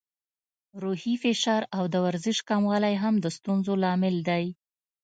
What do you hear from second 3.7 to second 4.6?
لامل دی.